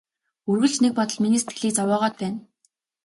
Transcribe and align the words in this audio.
Үргэлж 0.49 0.75
нэг 0.81 0.93
бодол 0.97 1.19
миний 1.21 1.39
сэтгэлийг 1.41 1.73
зовоогоод 1.77 2.13
байна. 2.21 2.39